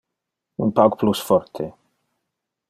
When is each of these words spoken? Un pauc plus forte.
Un 0.65 0.71
pauc 0.79 0.97
plus 1.03 1.19
forte. 1.27 1.69